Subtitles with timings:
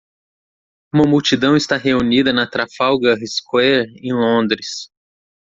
[0.91, 4.89] Uma multidão está reunida na Trafalgar Square, em Londres.